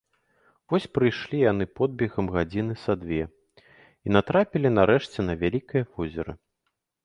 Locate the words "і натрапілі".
3.27-4.69